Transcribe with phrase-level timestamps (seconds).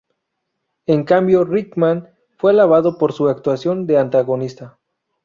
[0.87, 2.09] En cambio, Rickman
[2.39, 4.79] fue alabado por su actuación de antagonista.